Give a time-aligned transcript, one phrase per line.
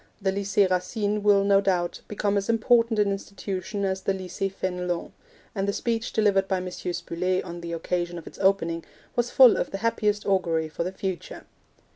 [0.19, 5.11] The Lycee Racine will, no doubt, become as important an institution as the Lycee Fenelon,
[5.53, 6.65] and the speech delivered by M.
[6.71, 8.83] Spuller on the occasion of its opening
[9.15, 11.45] was full of the happiest augury for the future.